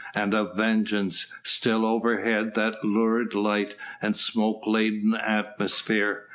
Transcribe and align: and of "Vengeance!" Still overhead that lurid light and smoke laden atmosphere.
and 0.15 0.33
of 0.33 0.55
"Vengeance!" 0.57 1.27
Still 1.43 1.85
overhead 1.85 2.55
that 2.55 2.83
lurid 2.83 3.35
light 3.35 3.75
and 4.01 4.17
smoke 4.17 4.65
laden 4.65 5.13
atmosphere. 5.13 6.23